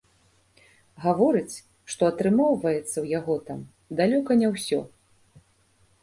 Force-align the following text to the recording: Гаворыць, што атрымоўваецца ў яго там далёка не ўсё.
Гаворыць, 1.03 1.57
што 1.95 2.01
атрымоўваецца 2.13 2.81
ў 2.83 3.05
яго 3.19 3.35
там 3.49 3.59
далёка 4.01 4.31
не 4.41 4.49
ўсё. 4.55 4.79